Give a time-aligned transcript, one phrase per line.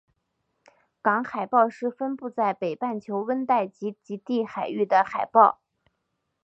[1.03, 5.59] 港海豹是分布在北半球温带及极地海域的海豹。